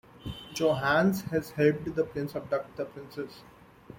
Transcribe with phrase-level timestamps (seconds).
[0.55, 3.43] Johannes has helped the prince abduct the princess.